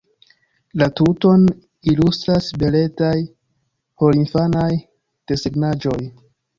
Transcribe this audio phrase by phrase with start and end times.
[0.81, 1.43] La tuton
[1.91, 3.13] ilustras beletaj
[4.01, 4.69] porinfanaj
[5.31, 6.01] desegnaĵoj.